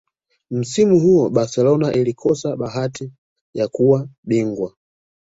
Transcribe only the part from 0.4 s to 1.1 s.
msimu